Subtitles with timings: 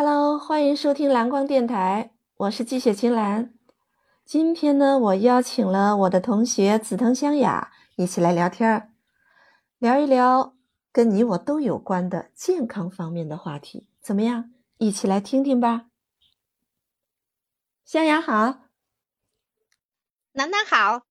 [0.00, 3.52] Hello，欢迎收听蓝光电台，我是季雪青蓝。
[4.24, 8.92] 今天呢，我邀请了我的同学紫藤香雅一起来聊天儿，
[9.78, 10.54] 聊一聊
[10.92, 14.52] 跟你我都有关的健康方面的话题，怎么样？
[14.76, 15.86] 一起来听听吧。
[17.84, 18.68] 香雅好，
[20.34, 21.02] 楠楠好。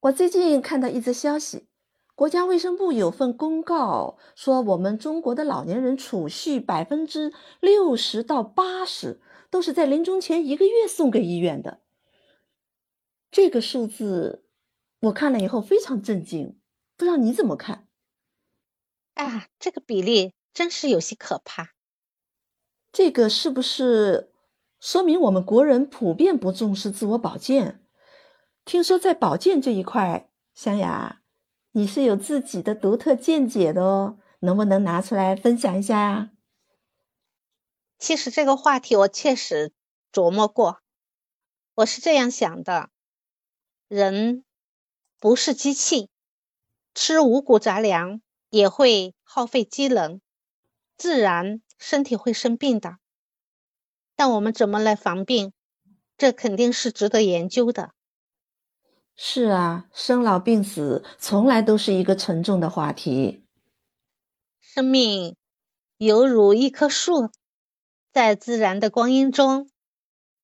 [0.00, 1.66] 我最近看到一则消息。
[2.14, 11.80] 国家卫生部有份公告说，我们中国的老年人储蓄百分之六十到八十都是在临终前一个月送给医院的。
[13.32, 14.44] 这个数字
[15.00, 16.60] 我看了以后非常震惊，
[16.96, 17.88] 不知道你怎么看？
[19.14, 21.74] 啊，这个比例真是有些可怕。
[22.92, 24.30] 这个是不是
[24.78, 27.84] 说明我们国人普遍不重视自我保健？
[28.64, 31.22] 听说在保健这一块，湘雅。
[31.76, 36.30] 你是有自己的独特见解的哦，能不能拿出来分享一下呀？
[37.98, 39.72] 其实这个话题我确实
[40.12, 40.78] 琢磨过，
[41.74, 42.90] 我是这样想的：
[43.88, 44.44] 人
[45.18, 46.10] 不是机器，
[46.94, 50.20] 吃五谷杂粮也会耗费机能，
[50.96, 52.98] 自然身体会生病的。
[54.14, 55.52] 但我们怎么来防病，
[56.16, 57.93] 这肯定是值得研究的。
[59.16, 63.44] 是啊，生老病死从来都是一个沉重的话题。
[64.60, 65.36] 生命
[65.98, 67.30] 犹如一棵树，
[68.12, 69.70] 在自然的光阴中，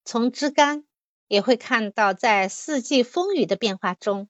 [0.05, 0.85] 从枝干
[1.27, 4.29] 也会看到在四季风雨的变化中，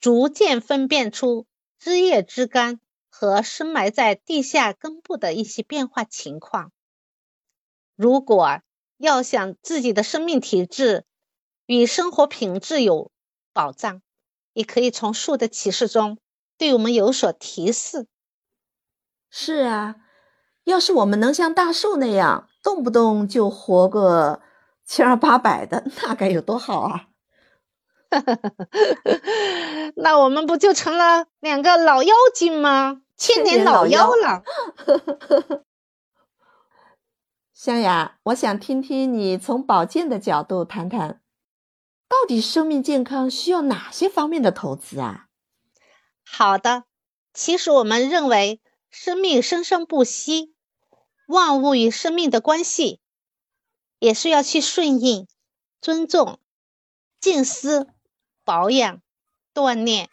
[0.00, 1.46] 逐渐分辨出
[1.78, 6.72] 枝叶、枝干和深埋在地下根部的一些变化情况。
[7.94, 8.62] 如果
[8.96, 11.04] 要想自己的生命体质
[11.66, 13.12] 与生活品质有，
[13.52, 14.02] 保障，
[14.52, 16.18] 也可以从树的启示中
[16.58, 18.06] 对我们有所提示。
[19.30, 19.96] 是啊，
[20.64, 24.40] 要是我们能像大树那样，动不动就活个
[24.84, 27.06] 千儿八百的，那该有多好啊！
[29.94, 33.02] 那我们不就成了两个老妖精吗？
[33.16, 34.42] 千年老妖了。
[37.54, 41.20] 香雅，我想听听你从保健的角度谈谈。
[42.38, 45.28] 生命健康需要哪些方面的投资啊？
[46.22, 46.84] 好的，
[47.32, 48.60] 其实我们认为
[48.90, 50.52] 生命生生不息，
[51.26, 53.00] 万物与生命的关系
[53.98, 55.26] 也是要去顺应、
[55.80, 56.38] 尊重、
[57.18, 57.88] 静思、
[58.44, 59.00] 保养、
[59.54, 60.10] 锻炼，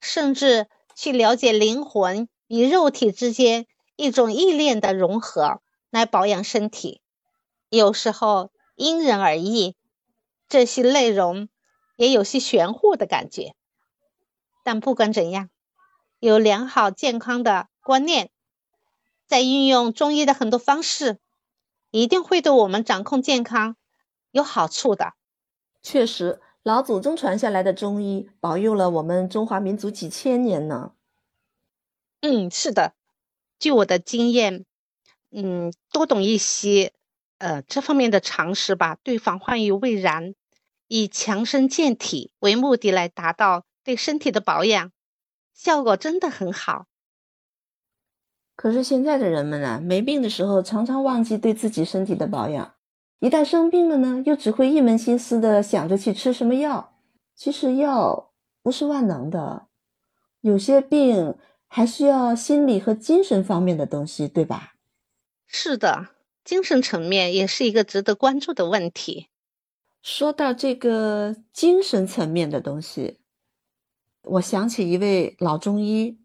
[0.00, 0.66] 甚至
[0.96, 7.00] 去了解灵魂与肉体之间一种意念的融合来保养身体。
[7.68, 9.76] 有时候因人而异。
[10.48, 11.48] 这些内容
[11.96, 13.54] 也有些玄乎的感觉，
[14.64, 15.50] 但不管怎样，
[16.18, 18.30] 有良好健康的观念，
[19.26, 21.18] 在运用中医的很多方式，
[21.90, 23.76] 一定会对我们掌控健康
[24.30, 25.14] 有好处的。
[25.82, 30.92] 确实，老祖宗传下来的中医保佑了我们中华民族几千年呢。
[32.20, 32.94] 嗯，是的，
[33.58, 34.64] 据我的经验，
[35.30, 36.92] 嗯，多懂一些。
[37.38, 40.34] 呃，这方面的常识吧，对防患于未然，
[40.88, 44.90] 以强身健体为目的来达到对身体的保养，
[45.54, 46.86] 效果真的很好。
[48.56, 52.74] 可是现在的人们呢，没病的时候常常忘记对自己身体的保养，
[53.20, 56.98] 一旦生病了呢，又只会一门心思的想着去吃什么药。
[57.36, 59.68] 其实药不是万能的，
[60.40, 61.36] 有些病
[61.68, 64.74] 还需要心理和精神方面的东西，对吧？
[65.46, 66.17] 是的。
[66.48, 69.28] 精神层面也是一个值得关注的问题。
[70.00, 73.20] 说到这个精神层面的东西，
[74.22, 76.18] 我想起一位老中医，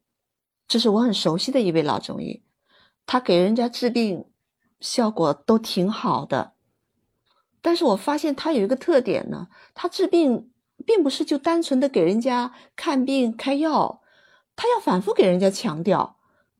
[0.65, 2.41] 这是我很熟悉的一位老中医，
[3.05, 4.23] 他给人家治病
[4.79, 6.53] 效果都挺好的。
[7.61, 10.53] 但是我发现他有一个特点呢，他治病
[10.85, 14.01] 并不是就单纯的给人家看病开药，
[14.55, 16.17] 他要反复给人家强调，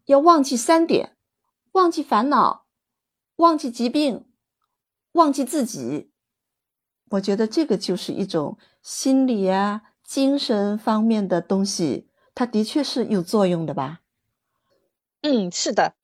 [0.08, 1.16] 要忘记三点，
[1.72, 2.63] 忘记烦恼。
[3.38, 4.26] 忘记疾病，
[5.14, 6.12] 忘记自己，
[7.10, 14.02] 我觉得这个就是一种心理啊、精神方面的东西，它的确是有作用的吧？
[15.22, 15.96] 嗯，是的。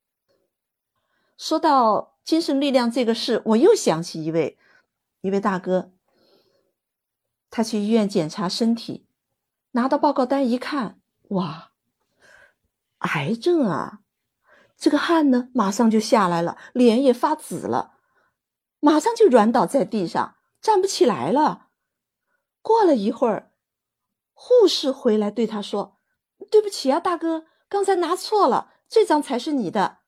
[1.36, 4.58] 说到精神力量这个事，我又想起一位
[5.20, 5.92] 一位大哥，
[7.48, 9.06] 他去医院检查身体，
[9.72, 11.72] 拿到报告单一看，哇，
[12.98, 14.00] 癌症啊！
[14.80, 17.98] 这个汗呢，马上就下来了，脸也发紫了，
[18.80, 21.66] 马上就软倒在地上，站不起来了。
[22.62, 23.52] 过了一会儿，
[24.32, 25.98] 护士回来对他说
[26.50, 29.98] ：“对不起啊，大哥，刚才拿错了，这张才是你的。”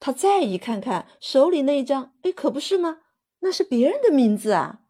[0.00, 3.02] 他再一看看手里那张，哎，可不是吗？
[3.40, 4.80] 那是别人的名字啊！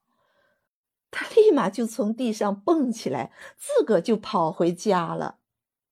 [1.10, 5.40] 他立马就从地上蹦起来，自个就跑回家了。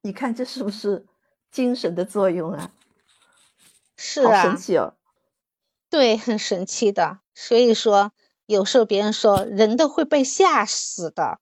[0.00, 1.06] 你看这是不是
[1.50, 2.72] 精神的作用啊？
[3.96, 4.94] 是啊，神奇哦。
[5.88, 7.20] 对，很神奇的。
[7.34, 8.12] 所以说，
[8.46, 11.38] 有时候别人说人都会被吓死的，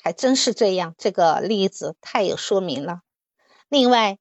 [0.00, 0.94] 还真是这样。
[0.98, 3.00] 这个例子太有说明了。
[3.68, 4.18] 另外，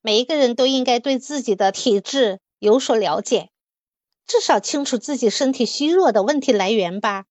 [0.00, 3.50] 每一个人都应该对自己的体质有所了解，
[4.26, 7.24] 至少清楚自己身体虚弱的问题来源吧。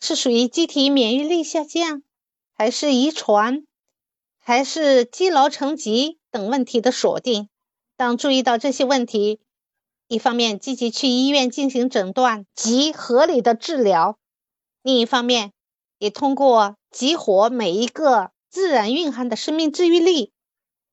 [0.00, 2.02] 是属于机体免疫力下降，
[2.54, 3.66] 还是遗传，
[4.38, 7.50] 还是积劳成疾等问题的锁定？
[8.00, 9.42] 当注意到这些问题，
[10.08, 14.18] 一方面积极去医院进行诊断及合理的治疗，
[14.80, 15.52] 另一方面
[15.98, 20.32] 也通过激活每一个自然蕴含的生命治愈力，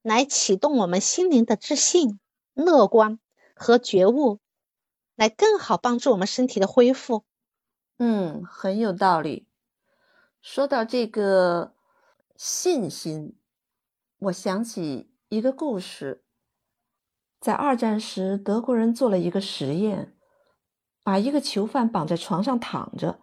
[0.01, 2.19] 来启动我们心灵的自信、
[2.53, 3.19] 乐观
[3.55, 4.39] 和觉悟，
[5.15, 7.23] 来更好帮助我们身体的恢复。
[7.99, 9.47] 嗯，很有道理。
[10.41, 11.73] 说到这个
[12.35, 13.37] 信心，
[14.19, 16.25] 我想起一个故事。
[17.47, 20.17] 在二战时，德国人做了一个实验，
[21.01, 23.21] 把一个囚犯绑在床上躺着，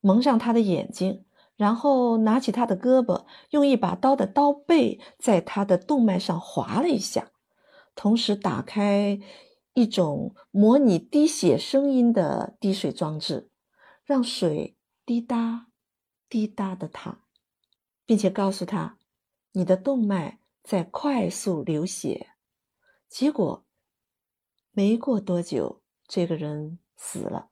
[0.00, 7.30] 蒙上他的眼睛，然后拿起他的胳膊，用一把刀的刀背在他的动脉上划了一下，
[7.94, 9.20] 同时打开
[9.74, 13.50] 一种模拟滴血声音的滴水装置。
[14.02, 15.66] 让水滴答
[16.30, 17.18] 滴答的淌，
[18.06, 18.96] 并且告诉他，
[19.52, 22.28] 你的动脉在快速流血。
[23.08, 23.64] 结果
[24.70, 27.50] 没过多久，这个人死了。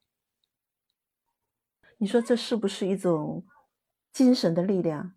[1.98, 3.46] 你说这是不是一种
[4.12, 5.14] 精神的力量？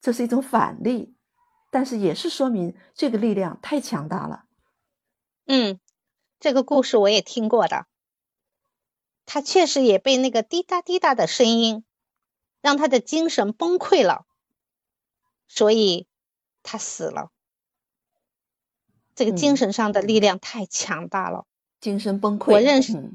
[0.00, 1.14] 这是一种反例，
[1.70, 4.46] 但是也是说明这个力量太强大了。
[5.44, 5.78] 嗯，
[6.40, 7.86] 这个故事我也听过的。
[9.26, 11.84] 他确实也被那个滴答滴答的声音，
[12.60, 14.26] 让他的精神崩溃了，
[15.46, 16.08] 所以
[16.62, 17.31] 他死了。
[19.14, 21.46] 这个精神上的力量太强大了，
[21.80, 22.52] 精神崩溃。
[22.52, 23.12] 我认识，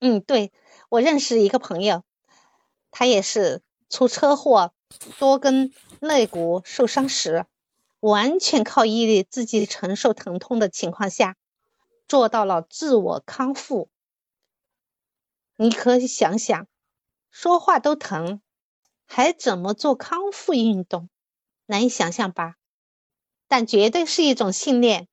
[0.00, 0.52] 嗯，对
[0.88, 2.02] 我认识一个朋友，
[2.90, 4.72] 他也是出车祸，
[5.18, 7.46] 多根肋骨受伤时，
[8.00, 11.36] 完全靠毅力自己承受疼痛的情况下，
[12.08, 13.88] 做到了自我康复。
[15.56, 16.66] 你可以想想，
[17.30, 18.40] 说话都疼，
[19.06, 21.08] 还怎么做康复运动？
[21.66, 22.56] 难以想象吧？
[23.48, 25.08] 但绝对是一种信念，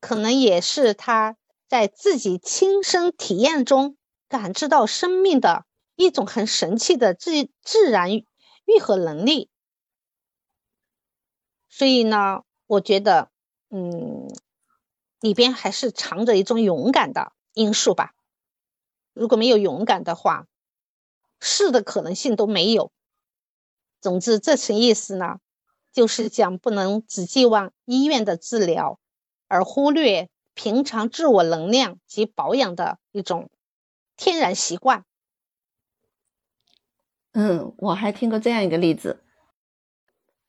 [0.00, 1.36] 可能也是他
[1.68, 3.96] 在自己亲身体验中
[4.28, 5.66] 感知到生命的
[5.96, 9.50] 一种很神奇的自自然愈合能力。
[11.68, 13.30] 所以呢，我觉得，
[13.68, 14.28] 嗯，
[15.20, 18.14] 里边还是藏着一种勇敢的因素吧。
[19.12, 20.46] 如果没有勇敢的话，
[21.40, 22.90] 是的可能性都没有。
[24.00, 25.38] 总之，这层意思呢，
[25.92, 28.98] 就是讲不能只寄望医院的治疗，
[29.48, 33.50] 而忽略平常自我能量及保养的一种
[34.16, 35.04] 天然习惯。
[37.32, 39.22] 嗯，我还听过这样一个例子：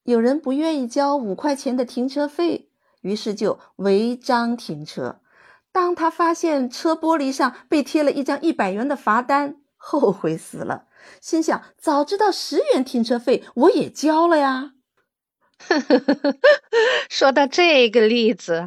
[0.03, 2.69] 有人不愿意交五块钱的停车费，
[3.01, 5.21] 于是就违章停车。
[5.71, 10.87] 当他发现车玻璃上被贴了一张一百元的罚单，后悔死了，
[11.21, 14.73] 心想：早知道十元停车费，我也交了呀。
[17.09, 18.65] 说到这个例子，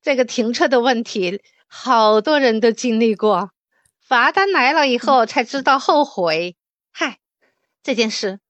[0.00, 3.50] 这个停车的问题，好多人都经历过。
[4.00, 6.56] 罚单来了以后才知道后悔。
[6.92, 7.18] 嗨，
[7.82, 8.40] 这件事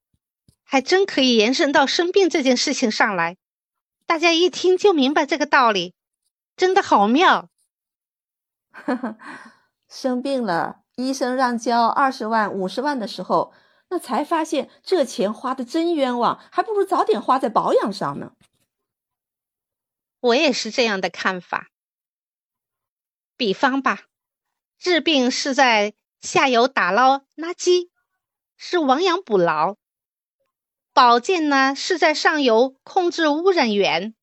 [0.65, 3.37] 还真可以延伸到生病这件事情上来，
[4.07, 5.95] 大家一听就明白这个道理，
[6.57, 7.49] 真的好妙。
[9.89, 13.53] 生病了，医生让交二十万、五十万的时候，
[13.93, 18.33] 那才发现这钱花的真冤枉，还不如早点花在保养上呢。
[20.19, 21.69] 我也是这样的看法。
[23.37, 24.05] 比方吧，
[24.79, 27.91] 治病是在下游打捞垃圾，
[28.57, 29.77] 是亡羊补牢；
[30.95, 34.15] 保健呢，是在上游控制污染源，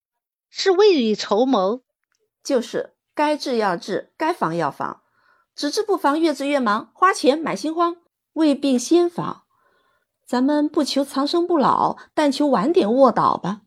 [0.49, 1.83] 是未雨绸缪。
[2.43, 2.95] 就是。
[3.13, 5.03] 该治要治，该防要防，
[5.53, 7.97] 只治不防，越治越忙，花钱买心慌，
[8.31, 9.45] 未病先防。
[10.29, 13.61] 咱们不求长生不老，但求晚点卧倒吧。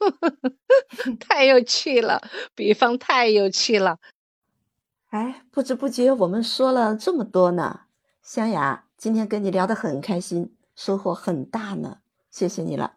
[1.20, 2.22] 太有趣了，
[2.54, 3.98] 比方太有趣了。
[5.10, 7.82] 哎，不知不觉我们说了这么多呢，
[8.22, 11.98] 湘雅，今天跟你聊的很开心，收获很大呢，
[12.30, 12.94] 谢谢你了。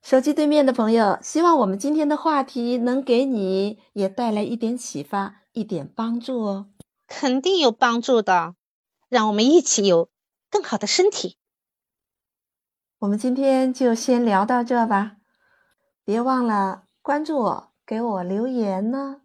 [0.00, 6.66] 手机对面的朋友，希望我们今天的话题能给你也带来一点启发，一点帮助哦，
[7.08, 8.54] 肯定有帮助的，
[9.08, 10.08] 让我们一起有
[10.48, 11.38] 更好的身体。
[13.00, 15.16] 我们今天就先聊到这吧。
[16.04, 19.22] 别忘了关注我给我留言呢。